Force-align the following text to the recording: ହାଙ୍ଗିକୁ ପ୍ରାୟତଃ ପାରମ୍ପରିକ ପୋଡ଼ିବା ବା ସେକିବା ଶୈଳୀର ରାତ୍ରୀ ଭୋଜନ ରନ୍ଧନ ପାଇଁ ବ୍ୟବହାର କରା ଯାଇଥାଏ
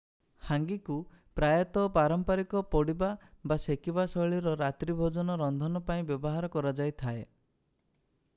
ହାଙ୍ଗିକୁ 0.45 0.95
ପ୍ରାୟତଃ 1.39 1.83
ପାରମ୍ପରିକ 1.97 2.63
ପୋଡ଼ିବା 2.75 3.11
ବା 3.51 3.59
ସେକିବା 3.67 4.07
ଶୈଳୀର 4.15 4.55
ରାତ୍ରୀ 4.63 4.97
ଭୋଜନ 5.03 5.37
ରନ୍ଧନ 5.45 5.83
ପାଇଁ 5.91 6.09
ବ୍ୟବହାର 6.11 6.53
କରା 6.57 6.77
ଯାଇଥାଏ 6.83 7.25